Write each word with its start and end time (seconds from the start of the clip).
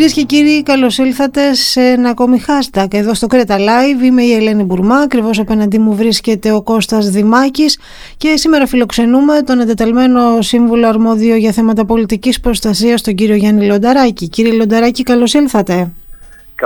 Κυρίες 0.00 0.18
και 0.18 0.24
κύριοι, 0.24 0.62
καλώς 0.62 0.98
ήλθατε 0.98 1.54
σε 1.54 1.80
ένα 1.80 2.08
ακόμη 2.08 2.40
hashtag 2.46 2.94
εδώ 2.94 3.14
στο 3.14 3.26
Κρέτα 3.26 3.56
Live. 3.58 4.04
Είμαι 4.04 4.22
η 4.22 4.32
Ελένη 4.32 4.62
Μπουρμά. 4.62 4.96
Ακριβώς 4.96 5.38
απέναντί 5.38 5.78
μου 5.78 5.94
βρίσκεται 5.94 6.52
ο 6.52 6.62
Κώστας 6.62 7.10
Δημάκης 7.10 7.78
και 8.16 8.36
σήμερα 8.36 8.66
φιλοξενούμε 8.66 9.42
τον 9.42 9.60
εντεταλμένο 9.60 10.42
σύμβουλο 10.42 10.88
αρμόδιο 10.88 11.36
για 11.36 11.52
θέματα 11.52 11.84
πολιτικής 11.84 12.40
προστασίας, 12.40 13.02
τον 13.02 13.14
κύριο 13.14 13.34
Γιάννη 13.34 13.66
Λονταράκη. 13.66 14.28
Κύριε 14.28 14.52
Λονταράκη, 14.52 15.02
καλώς 15.02 15.34
ήλθατε. 15.34 15.90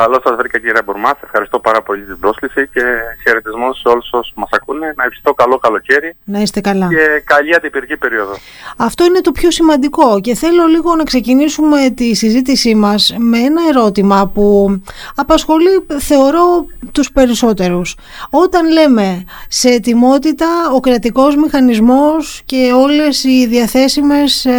Καλώ 0.00 0.20
σας 0.24 0.36
βρήκα 0.36 0.58
κύριε 0.58 0.82
Μπουρμάς. 0.84 1.12
Ευχαριστώ 1.22 1.58
πάρα 1.58 1.82
πολύ 1.82 2.02
την 2.04 2.18
πρόσκληση 2.18 2.68
και 2.72 2.82
χαιρετισμό 3.22 3.72
σε 3.72 3.88
όλους 3.88 4.08
όσους 4.12 4.32
μας 4.36 4.48
ακούνε. 4.52 4.94
Να 4.96 5.04
ευχηθώ 5.04 5.34
καλό 5.34 5.58
καλοκαίρι. 5.58 6.16
Να 6.24 6.40
είστε 6.40 6.60
καλά. 6.60 6.88
Και 6.88 7.22
καλή 7.24 7.54
αντιπυρική 7.54 7.96
περίοδο. 7.96 8.34
Αυτό 8.76 9.04
είναι 9.04 9.20
το 9.20 9.32
πιο 9.32 9.50
σημαντικό 9.50 10.20
και 10.20 10.34
θέλω 10.34 10.66
λίγο 10.66 10.94
να 10.94 11.02
ξεκινήσουμε 11.02 11.90
τη 11.90 12.14
συζήτησή 12.14 12.74
μας 12.74 13.14
με 13.18 13.38
ένα 13.38 13.60
ερώτημα 13.68 14.30
που 14.34 14.76
απασχολεί 15.14 15.86
θεωρώ 15.98 16.66
τους 16.92 17.12
περισσότερους. 17.12 17.96
Όταν 18.30 18.72
λέμε 18.72 19.24
σε 19.48 19.68
ετοιμότητα 19.68 20.46
ο 20.74 20.80
κρατικός 20.80 21.36
μηχανισμός 21.36 22.42
και 22.44 22.72
όλες 22.74 23.24
οι 23.24 23.46
διαθέσιμες 23.46 24.44
ε, 24.44 24.52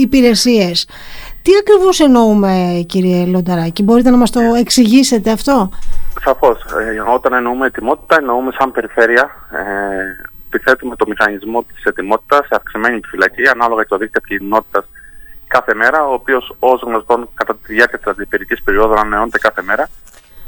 υπηρεσίες 0.00 0.86
τι 1.46 1.52
ακριβώς 1.60 2.00
εννοούμε 2.00 2.84
κύριε 2.88 3.26
Λονταράκη, 3.26 3.82
μπορείτε 3.82 4.10
να 4.10 4.16
μας 4.16 4.30
το 4.30 4.40
εξηγήσετε 4.40 5.30
αυτό; 5.30 5.70
Σαφώς, 6.20 6.64
ε, 6.64 7.00
όταν 7.14 7.32
εννοούμε 7.32 7.66
ετοιμότητα 7.66 8.16
εννοούμε 8.16 8.52
σαν 8.58 8.72
περιφέρεια 8.72 9.30
ε, 9.52 9.60
επιθέτουμε 10.46 10.96
το 10.96 11.04
μηχανισμό 11.08 11.62
της 11.62 11.84
ετοιμότητας 11.84 12.46
σε 12.46 12.54
αυξημένη 12.54 12.96
επιφυλακή 12.96 13.48
ανάλογα 13.48 13.76
με 13.76 13.84
το 13.84 13.96
δίκτυο 13.96 14.20
κοινότητας 14.20 14.84
κάθε 15.46 15.74
μέρα, 15.74 16.06
ο 16.06 16.12
οποίος 16.12 16.56
ως 16.58 16.80
γνωστόν 16.80 17.28
κατά 17.34 17.56
τη 17.56 17.72
διάρκεια 17.72 17.98
της 17.98 18.06
αντιπυρικής 18.06 18.62
περίοδου 18.62 18.92
ανανεώνεται 18.92 19.38
κάθε 19.38 19.62
μέρα 19.62 19.88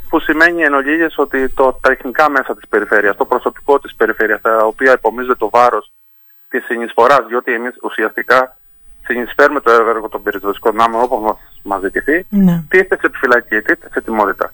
που 0.09 0.21
σημαίνει 0.21 0.63
εν 0.63 0.75
ολίγες 0.75 1.19
ότι 1.19 1.49
το, 1.49 1.79
τα 1.81 1.89
τεχνικά 1.89 2.31
μέσα 2.31 2.55
της 2.55 2.69
περιφέρειας, 2.69 3.17
το 3.17 3.25
προσωπικό 3.25 3.79
της 3.79 3.95
περιφέρειας, 3.95 4.41
τα 4.41 4.57
οποία 4.57 4.93
υπομίζεται 4.93 5.35
το 5.35 5.49
βάρος 5.51 5.93
της 6.49 6.65
συνεισφοράς, 6.65 7.27
διότι 7.29 7.53
εμείς 7.53 7.75
ουσιαστικά 7.83 8.58
συνεισφέρουμε 9.09 9.61
το 9.61 9.71
έργο 9.71 10.09
των 10.09 10.23
πυροσβεστικών 10.23 10.73
δυνάμεων 10.73 11.03
όπως 11.03 11.21
μας, 11.23 11.39
μας 11.63 11.81
ζητηθεί, 11.81 12.27
ναι. 12.29 12.63
τίθεται 12.69 12.97
σε 13.01 13.07
επιφυλακή, 13.07 13.57
τίθεται 13.57 13.89
σε 13.93 13.99
ετοιμότητα. 13.99 14.53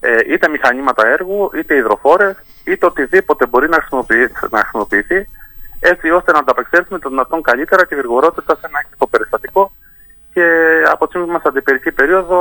Ε, 0.00 0.32
είτε 0.32 0.48
μηχανήματα 0.48 1.06
έργου, 1.06 1.50
είτε 1.54 1.74
υδροφόρες, 1.74 2.36
είτε 2.64 2.86
οτιδήποτε 2.86 3.46
μπορεί 3.46 3.68
να 3.68 3.76
χρησιμοποιηθεί, 3.76 4.32
να 4.50 4.58
χρησιμοποιηθεί 4.58 5.28
έτσι 5.80 6.10
ώστε 6.10 6.32
να 6.32 6.38
ανταπεξέλθουμε 6.38 6.98
το 6.98 7.08
δυνατόν 7.08 7.42
καλύτερα 7.42 7.86
και 7.86 7.94
γρηγορότερα 7.94 8.56
σε 8.60 8.66
ένα 8.68 8.78
έκτακτο 8.78 9.06
περιστατικό 9.06 9.72
και 10.32 10.46
από 10.90 11.08
τη 11.08 11.18
μας 11.18 11.42
αντιπερική 11.42 11.92
περίοδο 11.92 12.38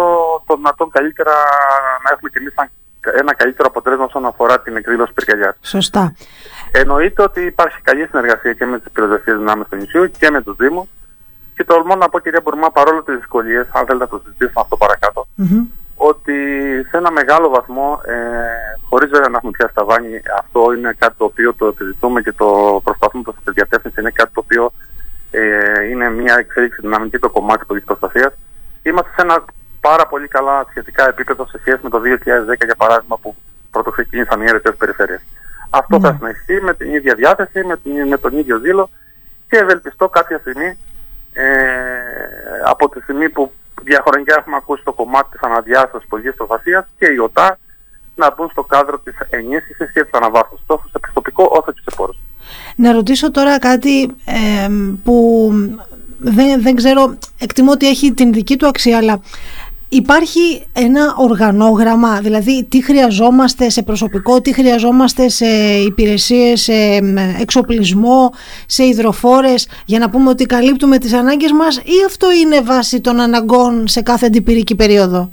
το 0.48 0.56
δυνατόν 0.56 0.90
καλύτερα 0.90 1.34
να 2.04 2.10
έχουμε 2.12 2.30
κυλήσει 2.30 2.56
ένα 3.20 3.36
καλύτερο 3.36 3.68
αποτέλεσμα 3.68 4.06
όσον 4.06 4.26
αφορά 4.26 4.62
την 4.62 4.76
εκδήλωση 4.76 5.14
πυρκαγιάς. 5.14 5.56
Σωστά. 5.62 6.16
Εννοείται 6.72 7.22
ότι 7.22 7.42
υπάρχει 7.42 7.82
καλή 7.82 8.08
συνεργασία 8.08 8.54
και 8.54 8.66
με 8.66 8.80
τις 8.80 8.92
πυροσβεστικές 8.92 9.38
δυνάμεις 9.38 9.68
του 9.70 9.76
νησιού 9.76 10.12
και 10.12 10.30
με 10.30 10.42
τους 10.42 10.56
Δήμους 10.56 10.88
και 11.56 11.64
τολμώ 11.64 11.96
να 11.96 12.10
πω, 12.10 12.20
κυρία 12.20 12.42
Μπουρμά, 12.44 12.72
παρόλο 12.72 13.04
τις 13.04 13.16
δυσκολίες, 13.16 13.68
αν 13.72 13.86
θέλετε 13.86 14.04
να 14.04 14.08
το 14.08 14.22
συζητήσουμε 14.24 14.62
αυτό 14.64 14.78
παρακάτω, 14.78 15.28
ότι 15.96 16.34
σε 16.90 16.98
ένα 16.98 17.12
μεγάλο 17.12 17.50
βαθμό, 17.50 18.02
ε, 18.06 18.16
χωρίς 18.90 19.10
βέβαια 19.10 19.30
να 19.30 19.38
έχουμε 19.38 19.52
πια 19.52 19.68
στα 19.68 19.84
βάνη, 19.84 20.22
αυτό 20.40 20.74
είναι 20.74 20.96
κάτι 20.98 21.16
το 21.18 21.26
οποίο 21.26 21.54
το 21.54 21.66
επιζητούμε 21.66 22.22
και 22.22 22.32
το 22.32 22.82
προσπαθούμε 22.84 23.24
προς 23.24 23.36
τη 23.44 23.52
διατεύθυνση. 23.52 24.00
Είναι 24.00 24.10
κάτι 24.10 24.32
το 24.34 24.42
οποίο 24.44 24.72
ε, 25.32 25.84
είναι 25.90 26.10
μια 26.10 26.36
εξέλιξη 26.38 26.82
δυναμική 26.82 27.18
το 27.20 27.30
κομμάτι 27.30 27.66
της 27.66 27.84
προστασίας. 27.84 28.34
Είμαστε 28.84 29.12
σε 29.16 29.22
ένα 29.22 29.46
πάρα 29.82 30.08
πολύ 30.08 30.28
καλά 30.28 30.66
σχετικά 30.70 31.08
επίπεδο 31.08 31.48
σε 31.48 31.58
σχέση 31.60 31.80
με 31.82 31.90
το 31.90 32.02
2010, 32.04 32.66
για 32.66 32.76
παράδειγμα, 32.78 33.18
που 33.18 33.36
πρώτο 33.72 33.90
ξεκίνησαν 33.92 34.42
οι 34.42 34.46
αιρετές 34.48 34.76
περιφέρειες. 34.76 35.22
Αυτό 35.70 36.00
θα 36.00 36.16
συνεχιστεί 36.18 36.62
με 36.62 36.74
την 36.74 36.94
ίδια 36.94 37.16
διάθεση, 37.16 37.64
με, 37.66 37.78
την, 37.78 38.08
με 38.08 38.18
τον 38.18 38.38
ίδιο 38.38 38.58
ζήλο 38.58 38.90
και 39.50 39.58
ευελπιστώ 39.58 40.10
κάποια 40.10 40.38
στιγμή 40.38 40.78
ε, 41.38 41.48
από 42.66 42.90
τη 42.90 43.00
στιγμή 43.02 43.30
που 43.30 43.52
διαχρονικά 43.82 44.36
έχουμε 44.38 44.56
ακούσει 44.56 44.84
το 44.84 44.94
κομμάτι 44.94 45.30
της 45.30 45.42
αναδιάστασης 45.42 46.08
πολιτικής 46.08 46.38
προστασίας 46.38 46.86
και 47.00 47.06
η 47.06 47.18
ΟΤΑ 47.18 47.58
να 48.16 48.34
μπουν 48.34 48.50
στο 48.50 48.64
κάδρο 48.64 49.00
της 49.00 49.16
ενίσχυσης 49.30 49.92
και 49.92 50.04
της 50.04 50.12
αναβάθμισης 50.14 50.66
τόσο 50.66 50.88
σε 50.92 51.00
πιστοπικό 51.00 51.44
όσο 51.52 51.72
και 51.72 51.82
σε 51.86 51.96
πόρους. 51.96 52.18
Να 52.76 52.92
ρωτήσω 52.92 53.32
τώρα 53.32 53.60
κάτι 53.60 54.16
ε, 54.26 54.70
που 55.04 55.50
δεν, 56.18 56.62
δεν 56.62 56.76
ξέρω, 56.76 57.18
εκτιμώ 57.40 57.72
ότι 57.72 57.88
έχει 57.88 58.14
την 58.14 58.34
δική 58.34 58.58
του 58.58 58.68
αξία, 58.68 58.98
αλλά 58.98 59.22
Υπάρχει 59.90 60.68
ένα 60.74 61.14
οργανόγραμμα, 61.18 62.20
δηλαδή 62.22 62.64
τι 62.70 62.84
χρειαζόμαστε 62.84 63.70
σε 63.70 63.84
προσωπικό, 63.84 64.42
τι 64.42 64.54
χρειαζόμαστε 64.54 65.30
σε 65.30 65.46
υπηρεσίες, 65.86 66.62
σε 66.62 66.74
εξοπλισμό, 67.42 68.34
σε 68.66 68.84
υδροφόρες 68.84 69.70
για 69.86 70.00
να 70.00 70.10
πούμε 70.10 70.30
ότι 70.30 70.46
καλύπτουμε 70.46 70.98
τις 70.98 71.14
ανάγκες 71.14 71.52
μας 71.52 71.78
ή 71.78 72.04
αυτό 72.06 72.32
είναι 72.32 72.62
βάση 72.62 73.02
των 73.02 73.20
αναγκών 73.20 73.88
σε 73.88 74.02
κάθε 74.02 74.26
αντιπυρική 74.26 74.76
περίοδο; 74.76 75.30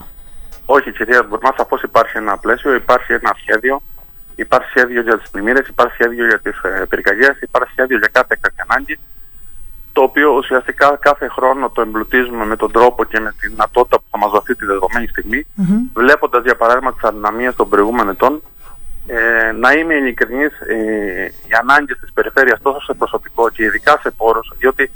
Όχι 0.65 0.93
κυρία 0.93 1.23
Μπουρμά, 1.29 1.55
σαφώς 1.57 1.83
υπάρχει 1.83 2.17
ένα 2.17 2.37
πλαίσιο, 2.37 2.75
υπάρχει 2.75 3.13
ένα 3.13 3.37
σχέδιο, 3.41 3.83
υπάρχει 4.35 4.69
σχέδιο 4.69 5.03
για 5.03 5.19
τις 5.19 5.31
πλημμύρες, 5.31 5.69
υπάρχει 5.69 5.95
σχέδιο 5.95 6.27
για 6.27 6.39
τις 6.39 6.61
ε, 6.63 6.87
πυρκαγιές, 6.89 7.37
υπάρχει 7.41 7.71
σχέδιο 7.73 7.99
για 7.99 8.09
κάθε 8.13 8.39
ανάγκη 8.69 8.99
το 9.93 10.03
οποίο 10.03 10.31
ουσιαστικά 10.31 10.97
κάθε 11.01 11.29
χρόνο 11.29 11.71
το 11.71 11.81
εμπλουτίζουμε 11.81 12.45
με 12.45 12.57
τον 12.57 12.73
τρόπο 12.73 13.05
και 13.05 13.21
με 13.21 13.35
τη 13.41 13.49
δυνατότητα 13.49 13.97
που 13.97 14.05
θα 14.11 14.19
μας 14.19 14.31
δοθεί 14.31 14.55
τη 14.55 14.67
δεδομένη 14.67 15.07
στιγμή, 15.07 15.47
mm-hmm. 15.59 15.91
βλέποντας 15.95 16.43
για 16.43 16.57
παράδειγμα 16.57 16.93
τις 16.93 17.03
αδυναμίες 17.03 17.55
των 17.55 17.69
προηγούμενων 17.69 18.09
ετών, 18.09 18.43
ε, 19.07 19.53
να 19.53 19.73
είμαι 19.73 19.95
ειλικρινής, 19.95 20.61
ε, 20.61 21.25
οι 21.25 21.53
ανάγκες 21.61 21.99
της 22.01 22.13
περιφέρειας 22.13 22.61
τόσο 22.63 22.81
σε 22.81 22.95
προσωπικό 22.95 23.49
και 23.49 23.63
ειδικά 23.63 23.99
σε 24.03 24.11
πόρους, 24.11 24.53
διότι 24.59 24.91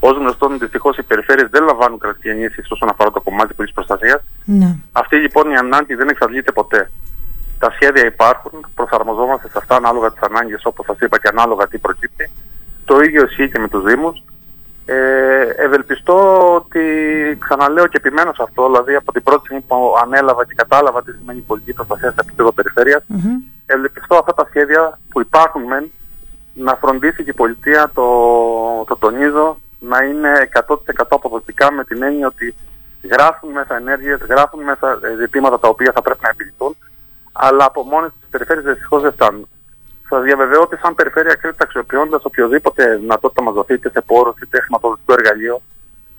ως 0.00 0.16
γνωστόν 0.16 0.58
δυστυχώς 0.58 0.96
οι 0.96 1.02
περιφέρειες 1.02 1.48
δεν 1.50 1.64
λαμβάνουν 1.64 1.98
κρατική 1.98 2.28
ενίσχυση 2.28 2.72
όσον 2.72 2.88
αφορά 2.88 3.10
το 3.10 3.20
κομμάτι 3.20 3.54
της 3.54 3.72
προστασίας. 3.72 4.20
Mm-hmm. 4.48 4.76
Αυτή 4.92 5.16
λοιπόν 5.16 5.50
η 5.50 5.56
ανάγκη 5.56 5.94
δεν 5.94 6.08
εξαντλείται 6.08 6.52
ποτέ. 6.52 6.90
Τα 7.58 7.70
σχέδια 7.70 8.06
υπάρχουν, 8.06 8.66
προσαρμοζόμαστε 8.74 9.48
σε 9.48 9.58
αυτά 9.58 9.76
ανάλογα 9.76 10.12
τις 10.12 10.22
ανάγκες 10.22 10.64
όπως 10.64 10.84
σας 10.86 10.98
είπα 11.00 11.18
και 11.18 11.28
ανάλογα 11.28 11.68
τι 11.68 11.78
προκύπτει. 11.78 12.30
Το 12.84 13.00
ίδιο 13.00 13.24
ισχύει 13.24 13.50
και 13.50 13.58
με 13.58 13.68
τους 13.68 13.84
Δήμους. 13.84 14.22
Ε, 14.86 15.42
ευελπιστώ 15.56 16.54
ότι 16.54 16.84
ξαναλέω 17.38 17.86
και 17.86 17.96
επιμένω 17.96 18.32
σε 18.32 18.42
αυτό, 18.42 18.66
δηλαδή 18.66 18.94
από 18.94 19.12
την 19.12 19.22
πρώτη 19.22 19.44
στιγμή 19.44 19.60
που 19.60 19.94
ανέλαβα 20.02 20.44
και 20.44 20.54
κατάλαβα 20.56 21.02
τι 21.02 21.12
σημαίνει 21.12 21.40
πολιτική 21.40 21.72
προστασία 21.72 22.10
σε 22.10 22.16
επίπεδο 22.20 22.52
περιφέρειας, 22.52 23.02
mm-hmm. 23.12 23.52
ευελπιστώ 23.66 24.16
αυτά 24.16 24.34
τα 24.34 24.46
σχέδια 24.48 24.98
που 25.08 25.20
υπάρχουν 25.20 25.62
μεν 25.62 25.90
να 26.54 26.74
φροντίσει 26.74 27.24
και 27.24 27.30
η 27.30 27.34
πολιτεία, 27.34 27.90
το, 27.94 28.04
το 28.86 28.96
τονίζω, 28.96 29.58
να 29.78 30.02
είναι 30.02 30.48
100% 30.68 30.74
αποδοτικά 31.08 31.72
με 31.72 31.84
την 31.84 32.02
έννοια 32.02 32.26
ότι 32.26 32.54
γράφουν 33.10 33.50
μέσα 33.50 33.76
ενέργειες, 33.76 34.18
γράφουν 34.28 34.62
μέσα 34.62 34.98
ε, 35.02 35.16
ζητήματα 35.16 35.58
τα 35.58 35.68
οποία 35.68 35.92
θα 35.94 36.02
πρέπει 36.02 36.20
να 36.22 36.28
επιληθούν, 36.28 36.76
αλλά 37.32 37.64
από 37.64 37.82
μόνες 37.82 38.10
τις 38.20 38.28
περιφέρειες 38.30 38.64
δυστυχώς 38.64 39.02
δεν 39.02 39.12
φτάνουν. 39.12 39.48
Σας 40.12 40.22
διαβεβαιώ 40.22 40.60
ότι 40.60 40.76
σαν 40.82 40.94
περιφέρεια 40.94 41.34
Κρήτη 41.34 41.56
αξιοποιώντα 41.66 42.20
οποιοδήποτε 42.22 42.96
δυνατότητα 42.96 43.42
μας 43.42 43.54
δοθεί 43.54 43.74
είτε 43.74 43.90
σε 43.90 44.00
πόρους 44.00 44.34
είτε 44.42 44.60
χρηματοδοτικό 44.60 45.12
εργαλείο, 45.18 45.62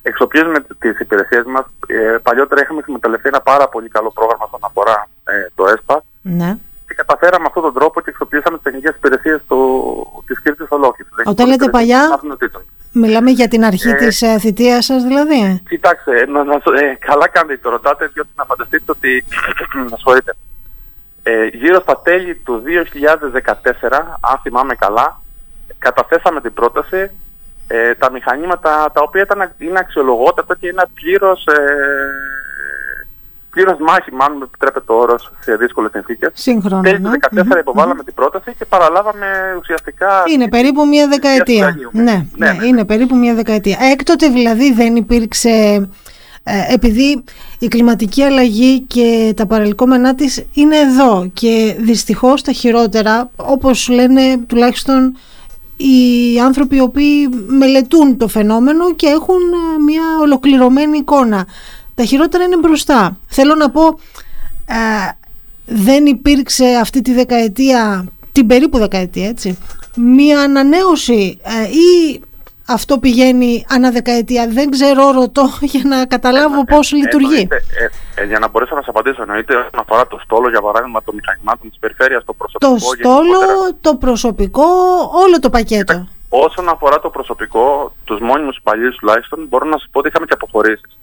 εξοπλίζουμε 0.02 0.60
τις 0.80 1.00
υπηρεσίες 1.00 1.44
μας. 1.46 1.66
Ε, 1.88 2.18
παλιότερα 2.24 2.62
είχαμε 2.62 2.82
συμμεταλλευτεί 2.82 3.28
ένα 3.28 3.42
πάρα 3.42 3.68
πολύ 3.70 3.90
καλό 3.90 4.12
πρόγραμμα 4.12 4.46
στον 4.48 4.60
αφορά 4.64 5.10
ε, 5.24 5.48
το 5.56 5.64
ΕΣΠΑ. 5.74 6.04
Ναι. 6.22 6.58
Και 6.88 6.94
καταφέραμε 6.94 7.46
αυτόν 7.48 7.64
τον 7.64 7.74
τρόπο 7.74 8.02
και 8.02 8.10
εξοπλίσαμε 8.10 8.56
τις 8.56 8.66
τεχνικές 8.66 8.96
υπηρεσίες 8.96 9.42
της 10.26 10.42
Κρήτη 10.42 10.66
ολόκληρη. 10.70 11.10
Όταν 11.26 11.48
λέτε 11.48 11.70
παλιά, 11.70 12.20
μιλάμε 12.92 13.32
για 13.32 13.48
την 13.48 13.66
αρχή 13.66 13.90
ε, 13.90 13.94
της 13.94 14.22
ε, 14.22 14.40
θητείας 14.40 14.86
σας 14.86 15.04
δηλαδή. 15.04 15.62
Κοιτάξτε, 15.70 16.26
να, 16.26 16.44
να, 16.44 16.54
ε, 16.54 16.98
καλά 17.00 17.28
κάνετε 17.28 17.60
το 17.64 17.70
ρωτάτε, 17.70 18.10
διότι 18.14 18.30
να 18.36 18.46
φανταστείτε 18.46 18.92
ότι. 18.92 19.24
να 19.92 19.98
ε, 21.24 21.46
γύρω 21.46 21.80
στα 21.82 22.02
τέλη 22.04 22.36
του 22.36 22.64
2014, 23.90 24.00
αν 24.20 24.40
θυμάμαι 24.42 24.76
καλά, 24.76 25.22
καταθέσαμε 25.78 26.42
την 26.42 26.54
πρόταση 26.54 27.12
ε, 27.68 27.96
τα 27.96 28.12
μηχανήματα 28.12 28.92
τα 28.94 29.02
οποία 29.02 29.22
ήταν, 29.22 29.52
είναι 29.58 29.80
αξιολογότατα 29.80 30.56
και 30.56 30.68
είναι 30.68 30.84
πλήρως, 30.94 31.46
ε, 31.46 31.54
πλήρως 33.50 33.78
μάχημα, 33.80 34.26
αν 34.26 34.38
με 34.38 34.44
επιτρέπετε 34.44 34.86
το 34.86 34.94
όρος, 34.94 35.32
σε 35.40 35.56
δύσκολες 35.56 35.92
συνθήκες. 35.92 36.32
Σύγχρονα, 36.34 36.82
Τέλη 36.82 37.00
του 37.00 37.10
2014 37.10 37.60
υποβάλαμε 37.60 38.04
την 38.04 38.14
πρόταση 38.14 38.56
και 38.58 38.66
παραλάβαμε 38.66 39.28
ουσιαστικά... 39.60 40.24
Είναι 40.28 40.50
περίπου 40.50 40.88
μία 40.88 41.08
δεκαετία. 41.08 41.78
Ναι, 41.92 42.04
ναι, 42.04 42.26
ναι, 42.36 42.52
ναι, 42.52 42.66
είναι 42.66 42.86
περίπου 42.86 43.16
μία 43.16 43.34
δεκαετία. 43.34 43.78
Έκτοτε 43.92 44.28
δηλαδή 44.28 44.74
δεν 44.74 44.96
υπήρξε 44.96 45.50
ε, 45.50 45.90
επειδή 46.70 47.24
η 47.60 47.68
κλιματική 47.68 48.24
αλλαγή 48.24 48.80
και 48.80 49.34
τα 49.36 49.46
παρελκόμενά 49.46 50.16
της 50.16 50.44
είναι 50.54 50.78
εδώ 50.78 51.30
και 51.34 51.76
δυστυχώς 51.80 52.42
τα 52.42 52.52
χειρότερα 52.52 53.32
όπως 53.36 53.90
λένε 53.90 54.38
τουλάχιστον 54.48 55.16
οι 55.78 56.40
άνθρωποι 56.40 56.76
οι 56.76 56.80
οποίοι 56.80 57.30
μελετούν 57.48 58.18
το 58.18 58.28
φαινόμενο 58.28 58.94
και 58.94 59.08
έχουν 59.08 59.36
ε, 59.36 59.82
μια 59.84 60.04
ολοκληρωμένη 60.22 60.98
εικόνα. 60.98 61.46
τα 61.96 62.04
χειρότερα 62.04 62.44
είναι 62.44 62.58
μπροστά. 62.58 63.18
Θέλω 63.28 63.56
να 63.56 63.70
πω, 63.70 64.00
ε, 64.66 65.12
δεν 65.66 66.06
υπήρξε 66.06 66.66
αυτή 66.82 67.02
τη 67.02 67.14
δεκαετία, 67.14 68.06
την 68.32 68.48
περίπου 68.48 68.78
δεκαετία 68.78 69.28
έτσι, 69.28 69.58
μία 69.96 70.40
ανανέωση 70.40 71.38
ε, 71.44 71.70
ή 71.70 72.22
αυτό 72.68 72.98
πηγαίνει 72.98 73.66
ανά 73.70 73.92
δεκαετία. 73.92 74.48
Δεν 74.48 74.70
ξέρω, 74.70 75.12
ρωτώ 75.12 75.50
για 75.74 75.82
να 75.84 76.06
καταλάβω 76.06 76.60
ε, 76.60 76.64
πώς 76.68 76.92
λειτουργεί. 76.92 77.48
Ε, 78.16 78.26
για 78.26 78.40
να 78.40 78.48
μπορέσω 78.50 78.76
να 78.76 78.82
σα 78.82 78.90
απαντήσω, 78.90 79.22
εννοείται 79.22 79.56
όσον 79.56 79.80
αφορά 79.80 80.08
το 80.08 80.20
στόλο, 80.24 80.50
για 80.50 80.62
παράδειγμα, 80.62 81.04
των 81.04 81.16
μηχανημάτων 81.16 81.70
τη 81.70 81.78
περιφέρεια, 81.80 82.24
το 82.26 82.34
προσωπικό. 82.34 82.72
Το 82.72 82.78
στόλο, 82.78 83.40
το 83.82 83.96
προσωπικό, 83.96 84.66
όλο 85.24 85.40
το 85.40 85.50
πακέτο. 85.50 86.08
Όσον 86.30 86.70
αφορά 86.70 87.00
το 87.00 87.10
προσωπικό, 87.10 87.94
τους 88.04 88.20
μόνιμους 88.20 88.58
υπαλλήλους 88.58 88.96
τουλάχιστον, 88.96 89.46
μπορώ 89.50 89.66
να 89.66 89.78
σας 89.78 89.88
πω 89.92 90.00
ότι 90.00 90.08
είχαμε 90.08 90.26
και 90.26 90.34
αποχωρήσεις. 90.34 90.98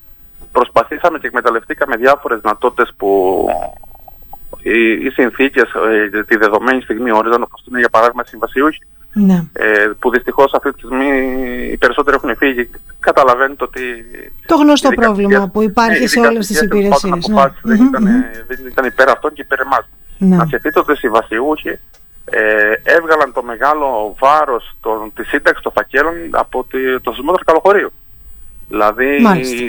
Προσπαθήσαμε 0.52 1.18
και 1.18 1.26
εκμεταλλευτήκαμε 1.26 1.96
διάφορες 1.96 2.40
δυνατότητες 2.40 2.92
που 2.96 3.46
οι, 4.62 4.90
οι 4.92 5.10
συνθήκες 5.10 5.72
ε, 6.14 6.22
τη 6.22 6.36
δεδομένη 6.36 6.82
στιγμή 6.82 7.12
όριζαν, 7.12 7.42
όπως 7.42 7.64
είναι 7.68 7.78
για 7.78 7.88
παράδειγμα 7.88 8.24
συμβασιούχοι. 8.24 8.82
Ναι. 9.12 9.44
Ε, 9.52 9.90
που 9.98 10.10
δυστυχώς 10.10 10.52
αυτή 10.54 10.72
τη 10.72 10.78
στιγμή 10.78 11.06
οι 11.72 11.76
περισσότεροι 11.76 12.16
έχουν 12.16 12.36
φύγει. 12.36 12.70
Καταλαβαίνετε 13.00 13.64
ότι. 13.64 13.80
Το 14.46 14.56
γνωστό 14.56 14.88
πρόβλημα 14.88 15.48
που 15.48 15.62
υπάρχει 15.62 16.00
ναι, 16.00 16.06
σε 16.06 16.20
όλες 16.20 16.46
τις 16.46 16.60
υπηρεσίες. 16.60 17.28
Ναι. 17.28 17.42
Δεν, 17.62 17.86
ήταν, 17.86 18.04
δεν 18.46 18.66
ήταν 18.66 18.84
υπέρ 18.84 19.10
αυτών 19.10 19.32
και 19.32 19.42
υπέρ 19.42 19.60
εμάς. 19.60 19.88
Ναι. 20.18 20.36
Να 20.36 20.46
σκεφτείτε 20.46 20.78
ότι 20.78 20.92
οι 20.92 20.96
συμβασιούχοι 20.96 21.78
ε, 22.24 22.72
έβγαλαν 22.82 23.32
το 23.32 23.42
μεγάλο 23.42 24.16
βάρος 24.18 24.76
της 25.14 25.28
σύνταξης 25.28 25.62
των 25.62 25.72
φακέλων 25.72 26.14
από 26.30 26.66
το 27.02 27.12
σεισμό 27.12 27.32
του 27.32 27.44
Καλοχωρίου. 27.44 27.92
Δηλαδή, 28.68 29.22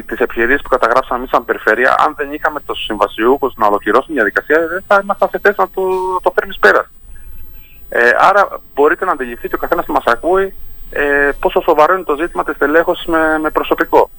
τις 0.05 0.19
ευκαιρίε 0.19 0.55
που 0.55 0.69
καταγράψαμε 0.69 1.19
εμείς 1.19 1.29
σαν 1.29 1.45
περιφέρεια, 1.45 1.95
αν 2.05 2.13
δεν 2.17 2.33
είχαμε 2.33 2.59
τους 2.65 2.83
συμβασιούχους 2.83 3.53
να 3.55 3.67
ολοκληρώσουν 3.67 4.07
τη 4.07 4.13
διαδικασία, 4.13 4.67
δεν 4.67 4.83
θα 4.87 4.99
ήμασταν 5.03 5.29
σε 5.29 5.39
θέση 5.41 5.55
να 5.57 5.69
το, 5.69 5.81
το 6.23 6.31
φέρνεις 6.35 6.57
πέρα. 6.59 6.89
Ε, 7.93 8.09
άρα, 8.17 8.61
μπορείτε 8.73 9.05
να 9.05 9.11
αντιληφθεί 9.11 9.47
και 9.47 9.55
ο 9.55 9.57
καθένας 9.57 9.85
που 9.85 9.93
μας 9.93 10.03
ακούει 10.05 10.53
ε, 10.91 11.29
πόσο 11.39 11.61
σοβαρό 11.61 11.93
είναι 11.93 12.03
το 12.03 12.15
ζήτημα 12.15 12.43
της 12.43 12.57
τελέχωση 12.57 13.09
με, 13.09 13.39
με 13.39 13.49
προσωπικό. 13.49 14.09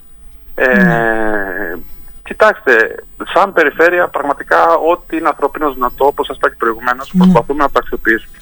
Ε, 0.54 1.74
mm. 1.74 1.78
Κοιτάξτε, 2.24 2.94
σαν 3.34 3.52
περιφέρεια, 3.52 4.08
πραγματικά 4.08 4.74
ό,τι 4.74 5.16
είναι 5.16 5.28
ανθρωπίνος 5.28 5.74
δυνατό, 5.74 6.06
όπως 6.06 6.26
σας 6.26 6.36
είπα 6.36 6.48
και 6.48 6.54
προηγουμένως, 6.58 7.12
mm. 7.14 7.16
προσπαθούμε 7.18 7.62
να 7.62 7.70
το 7.70 7.78
αξιοποιήσουμε 7.82 8.36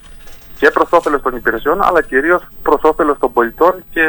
και 0.58 0.70
προς 0.70 0.92
όφελος 0.92 1.22
των 1.22 1.36
υπηρεσιών, 1.36 1.82
αλλά 1.82 2.02
κυρίως 2.02 2.48
προς 2.62 2.80
όφελος 2.82 3.18
των 3.18 3.32
πολιτών 3.32 3.84
και 3.90 4.06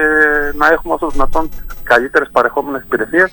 να 0.55 0.67
έχουμε 0.67 0.93
όσο 0.93 1.09
δυνατόν 1.09 1.49
καλύτερες 1.83 2.29
παρεχόμενες 2.31 2.81
υπηρεσίες, 2.81 3.31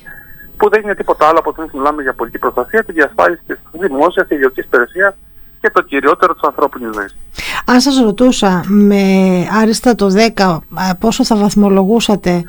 που 0.57 0.69
δεν 0.69 0.83
είναι 0.83 0.95
τίποτα 0.95 1.29
άλλο 1.29 1.39
από 1.39 1.55
ότι 1.57 1.77
μιλάμε 1.77 2.03
για 2.03 2.13
πολιτική 2.13 2.43
προστασία, 2.43 2.85
τη 2.85 2.93
διασφάλιση 2.93 3.43
της 3.47 3.59
δημόσιας 3.73 4.27
και 4.27 4.35
ιδιωτικής 4.35 4.65
υπηρεσίας 4.65 5.15
και 5.61 5.71
το 5.71 5.83
κυριότερο 5.83 6.33
της 6.33 6.43
ανθρώπινης 6.43 6.95
ζωής. 6.95 7.17
Αν 7.71 7.81
σας 7.81 8.01
ρωτούσα 8.01 8.65
με 8.67 9.03
άριστα 9.61 9.95
το 9.95 10.07
10 10.35 10.59
πόσο 10.99 11.25
θα 11.25 11.37
βαθμολογούσατε 11.37 12.45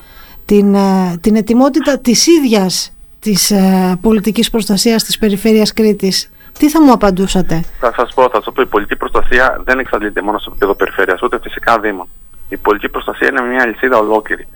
την, 0.45 0.75
ε, 0.75 1.17
την 1.21 1.35
ετοιμότητα 1.35 1.99
της 1.99 2.27
ίδιας 2.27 2.93
της 3.19 3.51
ε, 3.51 3.97
πολιτικής 4.01 4.49
προστασίας 4.49 5.03
της 5.03 5.17
περιφέρειας 5.17 5.73
Κρήτης 5.73 6.29
τι 6.59 6.69
θα 6.69 6.81
μου 6.83 6.91
απαντούσατε; 6.91 7.63
Θα 7.79 7.93
σας 7.95 8.13
πω, 8.13 8.29
θα 8.29 8.41
σας 8.43 8.53
πω, 8.53 8.61
η 8.61 8.65
πολιτική 8.65 8.99
προστασία 8.99 9.61
δεν 9.63 9.79
εξαντλείται 9.79 10.21
μόνο 10.21 10.37
στο 10.37 10.49
επίπεδο 10.49 10.75
περιφέρειας, 10.75 11.21
ούτε 11.21 11.39
φυσικά 11.39 11.79
δήμων. 11.79 12.07
Η 12.49 12.57
πολιτική 12.57 12.91
προστασία 12.91 13.27
είναι 13.27 13.41
μια 13.41 13.65
λυσίδα 13.65 13.97
ολόκληρη, 13.97 14.47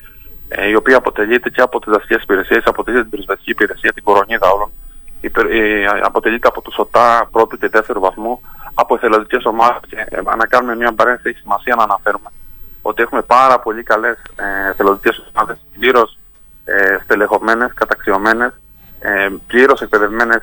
ε, 0.47 0.67
η 0.67 0.75
οποία 0.75 0.97
αποτελείται 0.97 1.49
και 1.49 1.61
από 1.61 1.79
τις 1.79 1.91
δασικές 1.91 2.21
υπηρεσίες, 2.23 2.63
αποτελείται 2.65 3.01
την 3.01 3.11
πυροσβεστική 3.11 3.51
υπηρεσία, 3.51 3.93
την 3.93 4.03
κορονίδα 4.03 4.47
όλων, 4.51 4.71
ε, 5.21 5.29
αποτελείται 6.03 6.47
από 6.47 6.61
του 6.61 6.73
ΟΤΑ 6.75 7.27
πρώτου 7.31 7.57
και 7.57 7.67
δεύτερου 7.67 7.99
βαθμού, 7.99 8.41
από 8.73 8.95
εθελοντικές 8.95 9.45
ομάδες. 9.45 9.79
Και 9.87 10.05
ε, 10.09 10.21
να 10.37 10.45
κάνουμε 10.45 10.75
μια 10.75 10.93
παρένθεση, 10.93 11.29
έχει 11.29 11.39
σημασία 11.39 11.75
να 11.75 11.83
αναφέρουμε 11.83 12.29
ότι 12.81 13.01
έχουμε 13.01 13.21
πάρα 13.21 13.59
πολύ 13.59 13.83
καλές 13.83 14.17
ε, 14.35 14.69
εθελοντικές 14.69 15.23
ομάδες, 15.33 15.57
πλήρως 15.79 16.17
ε, 16.65 16.97
στελεχωμένες, 17.03 17.73
καταξιωμένες, 17.73 18.53
ε, 18.99 19.29
πλήρως 19.47 19.81
εκπαιδευμένες 19.81 20.41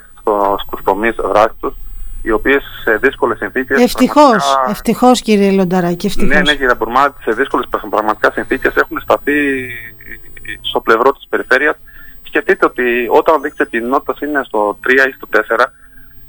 στους 0.66 0.82
τομείς 0.84 1.14
δράσης 1.14 1.56
τους 1.60 1.74
οι 2.22 2.30
οποίες 2.30 2.62
σε 2.82 2.96
δύσκολες 2.96 3.38
συνθήκες... 3.38 3.82
Ευτυχώς, 3.82 4.28
πραγματικά... 4.28 4.70
ευτυχώς 4.70 5.20
κύριε 5.20 5.50
Λονταράκη, 5.50 6.06
ευτυχώς. 6.06 6.28
Ναι, 6.28 6.40
ναι 6.40 6.54
κύριε 6.54 6.74
Μπουρμά, 6.74 7.14
σε 7.22 7.30
δύσκολες 7.30 7.66
πραγματικά 7.90 8.30
συνθήκες 8.32 8.76
έχουν 8.76 9.00
σταθεί 9.00 9.32
στο 10.60 10.80
πλευρό 10.80 11.12
της 11.12 11.26
περιφέρειας. 11.28 11.76
Σκεφτείτε 12.22 12.66
ότι 12.66 13.06
όταν 13.10 13.42
δείξετε 13.42 13.64
την 13.70 13.88
νότητα 13.88 14.26
είναι 14.26 14.42
στο 14.44 14.78
3 14.86 14.90
ή 15.08 15.12
στο 15.12 15.26
4, 15.30 15.64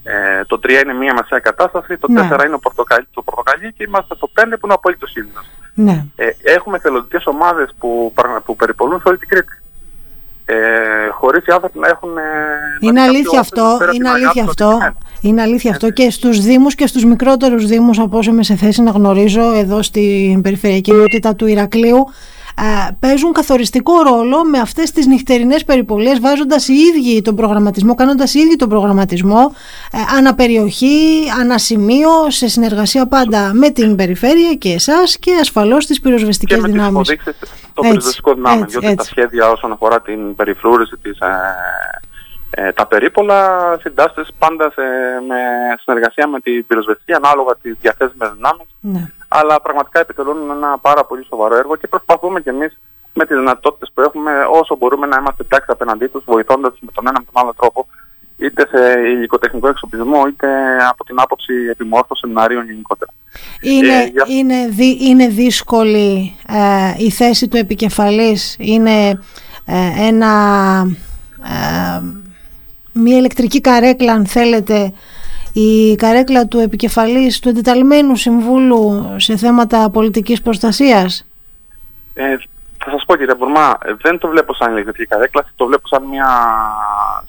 ε, 0.04 0.46
το 0.46 0.60
3 0.64 0.70
είναι 0.84 0.94
μια 0.94 1.14
μεσαία 1.14 1.40
κατάσταση, 1.40 1.98
το 1.98 2.08
4 2.12 2.14
ναι. 2.14 2.22
είναι 2.46 2.56
ο 2.56 2.60
πορτοκαλί, 2.60 3.08
το 3.14 3.22
πορτοκαλί 3.22 3.74
και 3.74 3.84
είμαστε 3.88 4.16
στο 4.16 4.30
5 4.36 4.44
που 4.50 4.66
είναι 4.66 4.74
απολύτω 4.74 5.08
ήλιο. 5.16 5.42
Ναι. 5.74 6.06
Ε, 6.16 6.30
έχουμε 6.44 6.80
θελοντικές 6.80 7.26
ομάδες 7.26 7.70
που, 7.80 8.14
που 8.46 8.56
περιπολούν 8.56 9.00
σε 9.02 9.08
όλη 9.08 9.18
την 9.18 9.28
Κρήτη 9.28 9.62
ε, 10.46 11.10
χωρίς 11.12 11.46
οι 11.46 11.52
άνθρωποι 11.52 11.80
να 11.80 11.88
έχουν... 11.88 12.18
Ε, 12.18 12.22
είναι 12.80 13.02
αλήθεια 13.02 13.40
αυτό, 13.40 13.78
είναι 13.94 14.10
αλήθεια 14.10 14.44
αυτό. 14.44 14.94
Είναι 15.22 15.42
αλήθεια 15.42 15.72
αυτό 15.72 15.90
και 15.90 16.10
στους 16.10 16.40
Δήμους 16.42 16.76
και 16.76 16.88
στους 16.88 17.06
μικρότερους 17.06 17.66
Δήμους 17.66 18.00
από 18.00 18.18
όσο 18.18 18.32
είμαι 18.32 18.44
σε 18.44 18.56
θέση 18.56 18.82
να 18.82 18.92
γνωρίζω 18.92 19.54
εδώ 19.54 19.82
στην 19.82 20.42
περιφερειακή 20.42 20.92
ενότητα 20.92 21.36
του 21.36 21.48
Ηρακλείου 21.48 21.98
ε, 21.98 22.14
παίζουν 23.00 23.32
καθοριστικό 23.32 24.02
ρόλο 24.02 24.44
με 24.44 24.60
αυτές 24.60 24.92
τις 24.92 25.06
νυχτερινές 25.06 25.64
περιπολίες 25.64 26.20
βάζοντας 26.20 26.68
οι 26.68 26.74
ίδιοι 26.74 27.22
τον 27.22 27.36
προγραμματισμό, 27.36 27.96
κάνοντας 27.96 28.34
οι 28.34 28.40
ίδιοι 28.40 28.56
τον 28.56 28.70
προγραμματισμό 28.70 29.56
ε, 29.92 29.98
αναπεριοχή, 30.18 31.24
ανασημείο, 31.40 32.10
σε 32.28 32.48
συνεργασία 32.48 33.08
πάντα 33.08 33.52
με 33.54 33.70
την 33.70 33.96
περιφέρεια 33.96 34.54
και 34.54 34.74
εσάς 34.74 35.18
και 35.18 35.32
ασφαλώς 35.42 35.86
τις 35.86 36.02
πυροσβεστικές 36.02 36.62
και 36.62 36.68
δυνάμεις. 36.68 37.10
Και 37.10 37.20
με 37.26 37.34
το 37.74 37.82
πυροσβεστικό 37.82 38.34
δυνάμει, 38.34 38.64
διότι 38.64 38.96
τα 38.96 39.04
σχέδια 39.04 39.50
όσον 39.50 39.72
αφορά 39.72 40.02
την 40.02 40.36
περιφρούρηση 40.36 40.96
της 41.02 41.18
ε, 42.52 42.68
ε, 42.68 42.72
τα 42.72 42.86
περίπολα 42.86 43.40
συντάσσεται 43.82 44.26
πάντα 44.38 44.72
σε, 44.72 44.82
με 45.28 45.40
συνεργασία 45.82 46.28
με 46.28 46.40
την 46.40 46.66
πυροσβεστική 46.66 47.14
ανάλογα 47.14 47.56
τις 47.62 47.76
διαθέσιμες 47.82 48.32
δυνάμεις. 48.36 48.68
Ναι. 48.80 49.10
Αλλά 49.28 49.62
πραγματικά 49.62 50.00
επιτελούν 50.00 50.50
ένα 50.52 50.78
πάρα 50.78 51.06
πολύ 51.06 51.26
σοβαρό 51.26 51.56
έργο 51.56 51.76
και 51.76 51.88
προσπαθούμε 51.88 52.42
κι 52.42 52.50
εμείς 52.50 52.80
με 53.14 53.26
τις 53.26 53.38
δυνατότητες 53.38 53.92
που 53.94 54.02
έχουμε 54.02 54.32
όσο 54.52 54.76
μπορούμε 54.76 55.08
να 55.08 55.18
είμαστε 55.20 55.44
εντάξει 55.44 55.68
απέναντί 55.72 56.08
τους, 56.08 56.24
βοηθώντας 56.26 56.74
με 56.80 56.92
τον 56.94 57.08
ένα 57.08 57.20
με 57.20 57.26
τον 57.32 57.42
άλλο 57.42 57.54
τρόπο, 57.58 57.88
είτε 58.38 58.68
σε 58.68 59.00
υλικοτεχνικό 59.00 59.68
εξοπλισμό, 59.68 60.28
είτε 60.28 60.48
από 60.90 61.04
την 61.04 61.16
άποψη 61.20 61.54
επιμόρφωσης 61.70 62.20
σεμιναρίων 62.20 62.66
γενικότερα. 62.66 63.12
Είναι, 63.62 63.94
ε, 63.94 64.12
είναι, 64.28 64.68
δι, 64.68 64.98
είναι 65.02 65.28
δύσκολη 65.28 66.36
ε, 66.48 66.94
η 66.98 67.12
θέση 67.12 67.48
του 67.48 67.58
επικεφαλής, 67.58 68.56
είναι 68.60 69.10
ε, 69.66 70.08
ένα 70.08 70.32
μια 72.94 73.18
ηλεκτρική 73.18 73.62
καρέκλα 73.62 74.14
αν 74.14 74.26
θέλετε 74.26 74.94
η 75.54 75.96
καρέκλα 75.96 76.48
του 76.48 76.60
επικεφαλής 76.60 77.40
του 77.40 77.50
εντεταλμένου 77.50 78.16
συμβούλου 78.16 79.14
σε 79.18 79.38
θέματα 79.38 79.90
πολιτικής 79.90 80.42
προστασίας. 80.42 81.26
Ε, 82.14 82.36
θα 82.84 82.92
σας 82.92 83.04
πω 83.06 83.16
κύριε 83.16 83.36
Μπουρμά, 83.36 83.78
δεν 84.02 84.18
το 84.18 84.28
βλέπω 84.28 84.54
σαν 84.54 84.72
ηλεκτρική 84.72 85.06
καρέκλα, 85.06 85.46
το 85.56 85.66
βλέπω 85.66 85.88
σαν, 85.88 86.04
μια, 86.04 86.28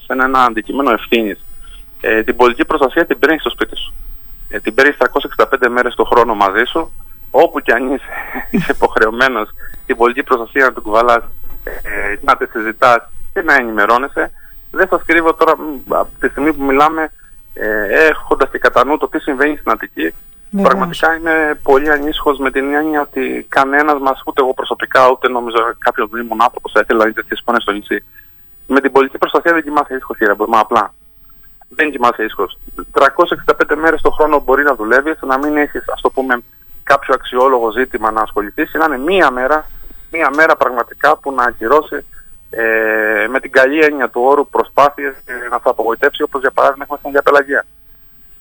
σαν 0.07 0.21
ένα 0.21 0.45
αντικείμενο 0.45 0.91
ευθύνης. 0.91 1.45
Ε, 2.01 2.23
την 2.23 2.37
πολιτική 2.37 2.67
προστασία 2.67 3.07
την 3.07 3.19
παίρνει 3.19 3.39
στο 3.39 3.51
σπίτι 3.51 3.77
σου. 3.77 3.93
Ε, 4.49 4.61
την 4.61 4.75
παίρνεις 4.75 4.97
365 4.99 5.69
μέρες 5.69 5.95
το 5.95 6.05
χρόνο 6.05 6.35
μαζί 6.35 6.65
σου, 6.65 6.91
όπου 7.31 7.61
και 7.61 7.73
αν 7.73 7.95
είσαι, 7.95 8.05
είσαι 8.51 8.73
υποχρεωμένος 8.73 9.49
την 9.87 9.97
πολιτική 9.97 10.27
προστασία 10.27 10.65
να 10.65 10.73
την 10.73 10.83
κουβαλάς, 10.83 11.23
ε, 11.65 12.17
να 12.21 12.37
τη 12.37 12.47
συζητάς 12.47 13.09
και 13.33 13.43
να 13.43 13.55
ενημερώνεσαι 13.55 14.31
δεν 14.73 14.89
σας 14.89 15.03
κρύβω 15.07 15.35
τώρα 15.35 15.53
από 15.89 16.11
τη 16.21 16.29
στιγμή 16.29 16.53
που 16.53 16.65
μιλάμε 16.65 17.13
ε, 17.55 18.07
έχοντας 18.09 18.51
και 18.51 18.59
κατά 18.59 18.85
νου 18.85 18.97
το 18.99 19.09
τι 19.09 19.19
συμβαίνει 19.19 19.57
στην 19.57 19.71
Αττική 19.71 20.15
Πραγματικά 20.63 21.17
είμαι 21.17 21.61
πολύ 21.63 21.91
ανήσυχος 21.91 22.39
με 22.39 22.51
την 22.51 22.75
έννοια 22.75 23.01
ότι 23.01 23.47
κανένας 23.49 23.99
μας, 24.01 24.23
ούτε 24.27 24.41
εγώ 24.43 24.55
προσωπικά, 24.55 25.11
ούτε 25.11 25.29
νομίζω 25.29 25.57
κάποιος 25.79 26.09
δήμον 26.13 26.43
άνθρωπος 26.43 26.73
θα 26.73 26.81
ήθελε 26.83 26.99
να 26.99 27.05
δει 27.05 27.13
τέτοιες 27.13 27.41
εικόνες 27.41 27.63
στο 27.63 27.73
νησί. 27.73 28.05
Με 28.67 28.81
την 28.81 28.93
πολιτική 28.93 29.19
προστασία 29.19 29.53
δεν 29.53 29.63
κοιμάσαι 29.63 29.95
ήσυχος 29.95 30.17
κύριε 30.17 30.35
Μπορμά, 30.35 30.59
απλά. 30.59 30.95
Δεν 31.69 31.91
κοιμάσαι 31.91 32.25
ήσυχος. 32.25 32.59
365 32.93 33.77
μέρες 33.77 34.01
το 34.03 34.11
χρόνο 34.11 34.41
μπορεί 34.41 34.63
να 34.63 34.75
δουλεύεις, 34.75 35.19
να 35.21 35.39
μην 35.39 35.57
έχεις, 35.57 35.85
ας 35.89 36.01
το 36.01 36.11
πούμε, 36.11 36.43
κάποιο 36.83 37.15
αξιόλογο 37.15 37.71
ζήτημα 37.71 38.11
να 38.11 38.21
ασχοληθείς, 38.21 38.73
να 38.73 38.85
είναι 38.85 38.99
μία 38.99 39.31
μέρα, 39.31 39.67
μία 40.11 40.31
μέρα 40.35 40.57
πραγματικά 40.57 41.17
που 41.17 41.33
να 41.33 41.43
ακυρώσει 41.43 42.05
ε, 42.55 43.27
με 43.29 43.41
την 43.41 43.51
καλή 43.51 43.79
έννοια 43.79 44.09
του 44.09 44.21
όρου 44.25 44.49
προσπάθειες 44.49 45.15
να 45.51 45.59
θα 45.59 45.71
απογοητεύσει 45.71 46.23
όπως 46.23 46.41
για 46.41 46.51
παράδειγμα 46.51 46.85
έχουμε 46.85 46.99
στην 46.99 47.11
διαπελαγία 47.11 47.65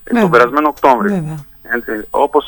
ε, 0.04 0.20
τον 0.20 0.30
περασμένο 0.30 0.68
Οκτώβριο. 0.68 1.46
Έτσι, 1.62 2.08
όπως 2.10 2.46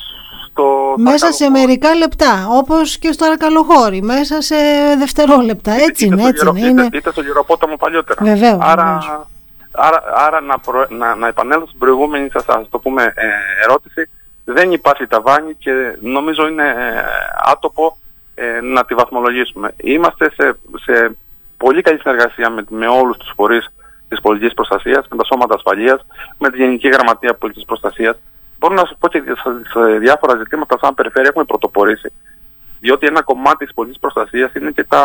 στο 0.50 0.93
Μέσα 0.98 1.32
σε 1.32 1.50
μερικά 1.50 1.96
λεπτά, 1.96 2.48
όπως 2.50 2.98
και 2.98 3.12
στο 3.12 3.25
Αρακαλοχώρι, 3.25 4.01
μέσα 4.01 4.41
σε 4.41 4.55
δευτερόλεπτα, 4.98 5.72
έτσι 5.72 6.05
είναι, 6.05 6.27
έτσι 6.27 6.48
είναι. 6.55 6.84
Είτε, 6.86 6.98
είτε 6.98 7.12
στο 7.12 7.22
γεροπόταμο 7.22 7.75
παλιότερα. 7.75 8.24
Βεβαίως, 8.24 8.58
άρα, 8.62 8.84
βεβαίως. 8.84 9.27
άρα, 9.72 10.03
άρα 10.15 10.41
να, 10.41 10.60
προ, 10.60 10.86
να, 10.89 11.15
να 11.15 11.27
επανέλθω 11.27 11.67
στην 11.67 11.79
προηγούμενη 11.79 12.29
σας 12.29 12.48
ας 12.48 12.70
το 12.70 12.79
πούμε 12.79 13.03
ε, 13.03 13.27
ερώτηση, 13.63 14.10
δεν 14.46 14.72
υπάρχει 14.72 15.08
ταβάνι 15.08 15.55
και 15.55 15.72
νομίζω 16.01 16.48
είναι 16.48 16.67
ε, 16.67 17.03
άτοπο 17.51 17.98
ε, 18.36 18.62
να 18.62 18.86
τη 18.86 18.93
βαθμολογήσουμε. 18.93 19.74
Είμαστε 19.77 20.32
σε, 20.36 20.55
σε 20.84 21.15
πολύ 21.65 21.82
καλή 21.82 22.00
συνεργασία 22.00 22.50
με, 22.50 22.63
με 22.70 22.88
όλους 22.88 23.17
τους 23.17 23.32
φορείς 23.36 23.65
της 24.10 24.22
πολιτικής 24.22 24.53
προστασίας, 24.53 25.08
με 25.10 25.17
τα 25.17 25.24
σώματα 25.24 25.55
ασφαλείας, 25.55 26.00
με 26.38 26.50
τη 26.50 26.58
Γενική 26.58 26.88
Γραμματεία 26.88 27.34
Πολιτικής 27.34 27.67
Προστασίας. 27.67 28.15
Μπορώ 28.60 28.74
να 28.74 28.86
σου 28.86 28.96
πω 29.00 29.08
και 29.08 29.22
σε 29.74 29.98
διάφορα 29.98 30.38
ζητήματα 30.38 30.77
σαν 30.82 30.93
περιφέρεια 30.93 31.29
έχουμε 31.29 31.46
πρωτοπορήσει. 31.46 32.12
Διότι 32.79 33.05
ένα 33.08 33.22
κομμάτι 33.22 33.65
της 33.65 33.74
πολιτικής 33.74 34.01
προστασίας 34.01 34.53
είναι 34.53 34.72
και 34.72 34.84
τα, 34.84 35.03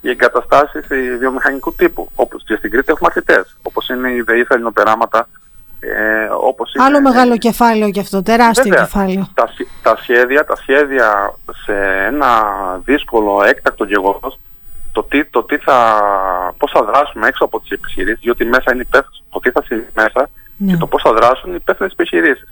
οι 0.00 0.08
εγκαταστάσεις 0.10 0.86
βιομηχανικού 1.18 1.74
τύπου. 1.74 2.10
Όπως 2.14 2.44
και 2.46 2.56
στην 2.56 2.70
Κρήτη 2.70 2.92
έχουμε 2.92 3.10
αρκετές. 3.14 3.56
Όπως 3.62 3.88
είναι 3.88 4.10
η 4.10 4.20
ΔΕΗ 4.20 4.46
Ελληνοπεράματα, 4.48 5.28
ε, 5.80 6.28
όπως 6.40 6.74
είναι, 6.74 6.84
Άλλο 6.84 7.00
μεγάλο 7.00 7.36
κεφάλαιο 7.36 7.90
και 7.90 8.00
αυτό, 8.00 8.22
τεράστιο 8.22 8.62
βέβαια, 8.62 8.84
κεφάλαιο. 8.84 9.28
Τα, 9.34 9.48
τα, 9.82 9.96
σχέδια, 9.96 10.44
τα 10.44 10.56
σχέδια 10.56 11.34
σε 11.64 11.74
ένα 12.06 12.30
δύσκολο 12.84 13.42
έκτακτο 13.44 13.84
γεγονός, 13.84 14.38
το 14.94 15.02
τι, 15.02 15.24
το 15.24 15.42
τι 15.42 15.56
θα, 15.56 15.76
πώς 16.58 16.70
θα 16.70 16.82
δράσουμε 16.84 17.26
έξω 17.26 17.44
από 17.44 17.60
τις 17.60 17.70
επιχειρήσεις, 17.70 18.20
διότι 18.20 18.44
μέσα 18.44 18.72
είναι 18.72 18.82
υπεύθυνο, 18.82 19.24
το 19.30 19.38
τι 19.40 19.50
θα 19.50 19.62
συμβεί 19.62 19.88
μέσα 19.94 20.28
ναι. 20.56 20.70
και 20.70 20.76
το 20.76 20.86
πώς 20.86 21.02
θα 21.02 21.12
δράσουν 21.12 21.50
οι 21.50 21.58
υπεύθυνες 21.60 21.92
επιχειρήσεις. 21.92 22.48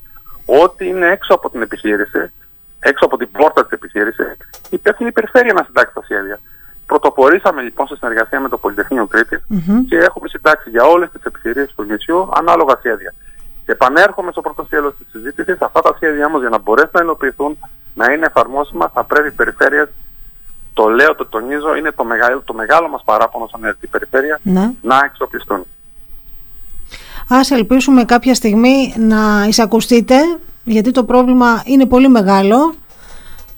Ό,τι 0.62 0.86
είναι 0.86 1.06
έξω 1.06 1.34
από 1.34 1.50
την 1.50 1.62
επιχείρηση, 1.62 2.32
έξω 2.80 3.04
από 3.04 3.16
την 3.16 3.30
πόρτα 3.30 3.62
της 3.62 3.72
επιχείρησης, 3.72 4.26
υπεύθυνη 4.70 5.08
η 5.08 5.12
περιφέρεια 5.12 5.52
να 5.52 5.62
συντάξει 5.64 5.94
τα 5.94 6.02
σχέδια. 6.02 6.38
Πρωτοπορήσαμε 6.86 7.62
λοιπόν 7.62 7.86
σε 7.86 7.96
συνεργασία 7.96 8.40
με 8.40 8.48
το 8.48 8.58
Πολυτεχνείο 8.58 9.06
Κρήτης 9.06 9.42
mm-hmm. 9.50 9.84
και 9.88 9.96
έχουμε 9.96 10.28
συντάξει 10.28 10.70
για 10.70 10.84
όλες 10.84 11.10
τις 11.10 11.22
επιχειρήσεις 11.22 11.74
του 11.74 11.82
νησιού 11.82 12.28
ανάλογα 12.34 12.76
σχέδια. 12.78 13.14
Και 13.64 13.72
επανέρχομαι 13.72 14.30
στο 14.32 14.40
πρώτο 14.40 14.64
σκέλος 14.64 14.94
της 14.98 15.06
συζήτησης, 15.10 15.60
αυτά 15.60 15.80
τα 15.80 15.92
σχέδια 15.94 16.28
μας 16.28 16.40
για 16.40 16.50
να 16.50 16.58
μπορέσουν 16.58 16.90
να 16.92 17.00
υλοποιηθούν, 17.00 17.58
να 17.94 18.12
είναι 18.12 18.26
εφαρμόσιμα, 18.26 18.90
θα 18.94 19.04
πρέπει 19.04 19.28
οι 19.28 19.30
περιφέρειες, 19.30 19.88
το 20.74 20.88
λέω, 20.88 21.14
το 21.14 21.26
τονίζω, 21.26 21.76
είναι 21.76 21.92
το 21.92 22.04
μεγάλο, 22.04 22.42
το 22.44 22.54
μεγάλο 22.54 22.88
μας 22.88 23.02
παράπονο 23.04 23.48
σαν 23.50 23.64
έρθει 23.64 23.86
περιφέρεια, 23.86 24.40
ναι. 24.42 24.70
να 24.82 25.00
εξοπλιστούν. 25.04 25.66
Ας 27.28 27.50
ελπίσουμε 27.50 28.04
κάποια 28.04 28.34
στιγμή 28.34 28.94
να 28.96 29.44
εισακουστείτε, 29.48 30.16
γιατί 30.64 30.90
το 30.90 31.04
πρόβλημα 31.04 31.62
είναι 31.64 31.86
πολύ 31.86 32.08
μεγάλο 32.08 32.74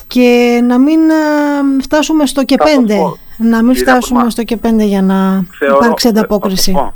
και 0.06 0.61
να 0.64 0.78
μην 0.78 1.11
ε, 1.11 1.83
φτάσουμε 1.83 2.26
στο 2.26 2.44
και 2.44 2.56
πέντε. 2.56 2.97
Να 3.37 3.62
μην 3.62 3.76
φτάσουμε 3.76 4.30
στο 4.30 4.42
και 4.42 4.56
πέντε 4.56 4.85
για 4.85 5.02
να 5.02 5.44
θεωρώ, 5.59 5.76
υπάρξει 5.76 6.09
ανταπόκριση. 6.09 6.92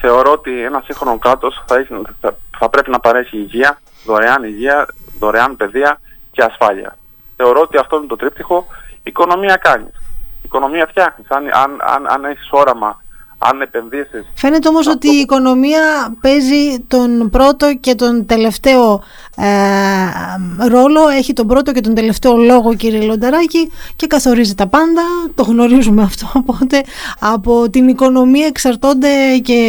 θεωρώ 0.00 0.32
ότι 0.32 0.62
ένα 0.62 0.82
σύγχρονο 0.84 1.18
κράτος 1.18 1.62
θα, 1.66 1.86
θα, 2.20 2.36
θα, 2.58 2.68
πρέπει 2.68 2.90
να 2.90 3.00
παρέχει 3.00 3.36
υγεία, 3.36 3.80
δωρεάν 4.04 4.44
υγεία, 4.44 4.86
δωρεάν 5.18 5.56
παιδεία 5.56 6.00
και 6.32 6.42
ασφάλεια. 6.42 6.96
Θεωρώ 7.36 7.60
ότι 7.60 7.76
αυτό 7.76 7.96
είναι 7.96 8.06
το 8.06 8.16
τρίπτυχο. 8.16 8.66
Οικονομία 9.10 9.56
κάνεις. 9.56 9.94
Οικονομία 10.42 10.86
φτιάχνεις. 10.86 11.30
Αν, 11.30 11.44
αν, 11.52 11.70
αν, 11.94 12.06
αν 12.06 12.24
έχεις 12.24 12.48
όραμα 12.50 13.00
αν 13.42 13.60
επενδύσεις... 13.60 14.26
Φαίνεται 14.34 14.68
όμως 14.68 14.86
ότι 14.86 15.08
η 15.08 15.18
οικονομία 15.18 16.14
παίζει 16.20 16.78
τον 16.88 17.30
πρώτο 17.30 17.74
και 17.74 17.94
τον 17.94 18.26
τελευταίο 18.26 19.02
ε, 19.36 20.68
ρόλο, 20.68 21.08
έχει 21.08 21.32
τον 21.32 21.46
πρώτο 21.46 21.72
και 21.72 21.80
τον 21.80 21.94
τελευταίο 21.94 22.36
λόγο 22.36 22.74
κύριε 22.74 23.00
Λονταράκη 23.00 23.72
και 23.96 24.06
καθορίζει 24.06 24.54
τα 24.54 24.66
πάντα, 24.66 25.02
το 25.34 25.42
γνωρίζουμε 25.42 26.02
αυτό, 26.02 26.26
οπότε 26.46 26.82
από 27.18 27.70
την 27.70 27.88
οικονομία 27.88 28.46
εξαρτώνται 28.46 29.38
και, 29.42 29.60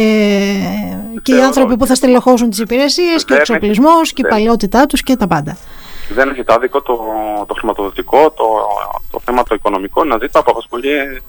και 1.22 1.34
οι 1.34 1.40
άνθρωποι 1.40 1.76
που 1.76 1.86
θα 1.86 1.94
στελεχώσουν 1.94 2.50
τις 2.50 2.58
υπηρεσίες 2.58 3.24
και 3.24 3.32
ο 3.32 3.36
εξοπλισμός 3.36 4.12
και 4.12 4.22
η 4.24 4.28
παλαιότητά 4.28 4.86
τους 4.86 5.02
και 5.02 5.16
τα 5.16 5.26
πάντα. 5.26 5.56
Δεν 6.08 6.28
έχει 6.28 6.44
το 6.44 6.52
άδικο 6.52 6.82
το, 6.82 6.96
το 7.46 7.54
χρηματοδοτικό, 7.54 8.30
το, 8.30 8.44
το 9.10 9.20
θέμα 9.24 9.42
το 9.42 9.54
οικονομικό, 9.54 10.04
να 10.04 10.18
ζητά 10.20 10.42
που 10.42 10.50
απασχολεί 10.50 11.22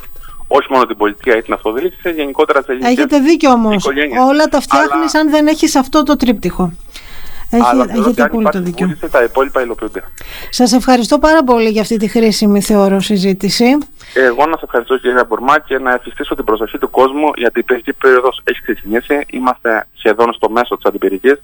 όχι 0.48 0.68
μόνο 0.70 0.86
την 0.86 0.98
πολιτεία 0.98 1.38
ή 1.38 1.42
την 1.42 1.54
αυτοδιοίκηση, 1.54 2.12
γενικότερα 2.12 2.62
σε 2.62 2.78
Έχετε 2.82 3.20
δίκιο 3.20 3.52
όμως. 3.52 3.86
Όλα 4.30 4.46
τα 4.46 4.62
φτιάχνεις 4.62 5.16
Αλλά... 5.16 5.24
αν 5.24 5.30
δεν 5.30 5.48
έχεις 5.48 5.76
αυτό 5.76 6.04
το 6.04 6.16
τρίπτυχο. 6.16 6.72
Έχει, 7.50 7.64
Αλλά 7.66 7.86
έχετε 7.90 8.24
απόλυτο 8.24 8.62
δίκιο. 8.62 8.98
Τα 9.12 9.24
υπόλοιπα 9.24 9.62
υλοποιούνται. 9.62 10.04
Σας 10.50 10.74
ευχαριστώ 10.74 11.20
πάρα 11.20 11.44
πολύ 11.44 11.70
για 11.70 11.82
αυτή 11.82 11.98
τη 11.98 12.08
χρήσιμη 12.08 12.62
θεωρώ 12.62 13.00
συζήτηση. 13.00 13.78
Εγώ 14.14 14.46
να 14.46 14.58
σα 14.58 14.64
ευχαριστώ 14.64 14.98
κύριε 14.98 15.24
Μπουρμά 15.24 15.60
και 15.60 15.78
να 15.78 15.94
εφιστήσω 15.94 16.36
την 16.36 16.44
προσοχή 16.44 16.78
του 16.78 16.90
κόσμου 16.90 17.32
γιατί 17.36 17.60
η 17.60 17.64
παιδική 17.64 17.94
περίοδος 17.94 18.42
έχει 18.44 18.62
ξεκινήσει. 18.62 19.26
Είμαστε 19.30 19.88
σχεδόν 19.94 20.34
στο 20.34 20.50
μέσο 20.50 20.76
της 20.76 20.86
αντιπυρικής. 20.86 21.42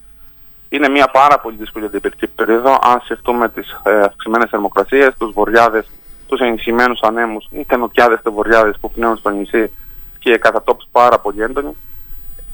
Είναι 0.70 0.90
μια 0.90 1.08
πάρα 1.08 1.40
πολύ 1.40 1.56
δύσκολη 1.56 1.86
αντιπυρική 1.86 2.28
περίοδο 2.28 2.80
αν 2.82 3.02
σκεφτούμε 3.04 3.50
τις 3.50 3.82
ε, 3.84 4.00
αυξημένες 4.00 4.50
θερμοκρασίες, 4.50 5.14
τους 5.18 5.32
βοριάδες 5.32 5.90
τους 6.30 6.40
ενισχυμένους 6.40 7.02
ανέμους 7.02 7.48
ή 7.52 7.66
τενοκιάδες 7.66 8.20
τεβοριάδες 8.24 8.78
που 8.82 8.92
πνέουν 8.92 9.18
στο 9.18 9.30
νησί 9.30 9.72
και 10.20 10.38
κατά 10.38 10.64
τόπους 10.64 10.86
πάρα 10.92 11.20
πολύ 11.20 11.42
έντονοι. 11.42 11.76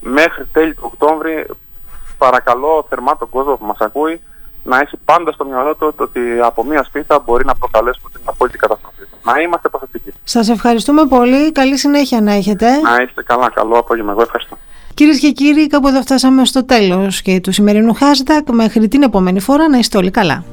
Μέχρι 0.01 0.45
τέλη 0.45 0.73
του 0.73 0.91
Οκτώβρη 0.93 1.45
παρακαλώ 2.17 2.85
θερμά 2.89 3.17
τον 3.17 3.29
κόσμο 3.29 3.55
που 3.55 3.65
μας 3.65 3.77
ακούει 3.79 4.21
να 4.63 4.79
έχει 4.79 4.97
πάντα 5.05 5.31
στο 5.31 5.45
μυαλό 5.45 5.75
του 5.75 5.93
ότι 5.97 6.19
από 6.41 6.63
μία 6.63 6.83
σπίθα 6.83 7.19
μπορεί 7.19 7.45
να 7.45 7.55
προκαλέσουμε 7.55 8.09
την 8.11 8.21
απόλυτη 8.25 8.57
καταστροφή. 8.57 9.01
Να 9.23 9.41
είμαστε 9.41 9.69
παθητικοί. 9.69 10.13
Σας 10.23 10.49
ευχαριστούμε 10.49 11.05
πολύ. 11.05 11.51
Καλή 11.51 11.77
συνέχεια 11.77 12.21
να 12.21 12.31
έχετε. 12.31 12.77
Να 12.81 13.01
είστε 13.01 13.23
καλά. 13.23 13.49
Καλό 13.49 13.77
απόγευμα. 13.77 14.11
Εγώ 14.11 14.21
ευχαριστώ. 14.21 14.57
Κυρίες 14.95 15.19
και 15.19 15.31
κύριοι, 15.31 15.67
κάπου 15.67 15.87
εδώ 15.87 16.01
φτάσαμε 16.01 16.45
στο 16.45 16.65
τέλος 16.65 17.21
και 17.21 17.39
του 17.39 17.51
σημερινού 17.51 17.95
hashtag. 17.95 18.41
Μέχρι 18.51 18.87
την 18.87 19.01
επόμενη 19.01 19.39
φορά 19.39 19.69
να 19.69 19.77
είστε 19.77 19.97
όλοι 19.97 20.11
καλά. 20.11 20.43